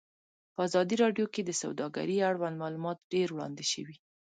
[0.53, 3.95] په ازادي راډیو کې د سوداګري اړوند معلومات ډېر وړاندې شوي.